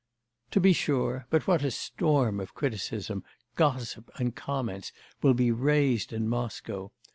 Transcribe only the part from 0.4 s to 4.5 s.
'To be sure. But what a storm of criticism, gossip, and